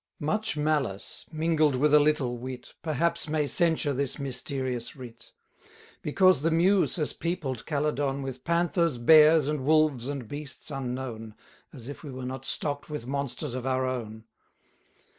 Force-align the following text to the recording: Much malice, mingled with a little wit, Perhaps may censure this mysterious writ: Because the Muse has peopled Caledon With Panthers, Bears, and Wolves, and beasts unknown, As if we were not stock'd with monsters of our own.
Much 0.19 0.57
malice, 0.57 1.27
mingled 1.31 1.75
with 1.75 1.93
a 1.93 1.99
little 1.99 2.35
wit, 2.35 2.73
Perhaps 2.81 3.29
may 3.29 3.45
censure 3.45 3.93
this 3.93 4.17
mysterious 4.17 4.95
writ: 4.95 5.31
Because 6.01 6.41
the 6.41 6.49
Muse 6.49 6.95
has 6.95 7.13
peopled 7.13 7.67
Caledon 7.67 8.23
With 8.23 8.43
Panthers, 8.43 8.97
Bears, 8.97 9.47
and 9.47 9.61
Wolves, 9.63 10.07
and 10.09 10.27
beasts 10.27 10.71
unknown, 10.71 11.35
As 11.71 11.87
if 11.87 12.01
we 12.03 12.09
were 12.09 12.25
not 12.25 12.45
stock'd 12.45 12.89
with 12.89 13.05
monsters 13.05 13.53
of 13.53 13.67
our 13.67 13.85
own. 13.85 14.23